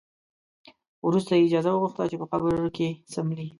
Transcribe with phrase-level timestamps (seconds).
[1.07, 3.47] وروسته یې اجازه وغوښته چې په قبر کې څملي.